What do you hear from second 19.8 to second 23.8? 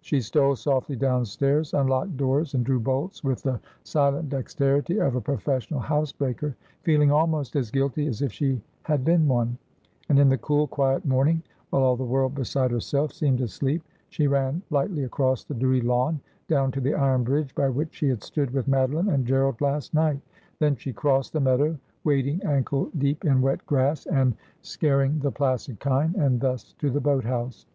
night. Then she crossed the meadow, wading ankle deep in wet